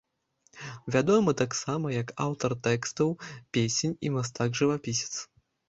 [0.95, 3.13] Вядомы таксама як аўтар тэкстаў
[3.53, 5.11] песень і мастак-жывапісец.